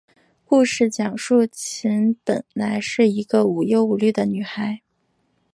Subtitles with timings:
[0.45, 4.81] 故事讲述琴本来是一个无忧无虑的女孩。